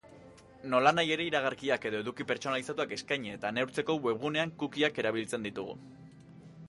[0.69, 5.81] Nolanahi ere, iragarkiak edo eduki pertsonalizatuak eskaini eta neurtzeko webgunean cookieak erabiltzen ditugu.